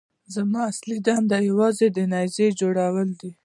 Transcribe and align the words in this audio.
زما 0.33 0.59
اصلي 0.71 0.97
دنده 1.07 1.37
یوازې 1.49 1.87
د 1.91 1.97
نيزې 2.13 2.47
جوړول 2.59 3.09
دي. 3.19 3.31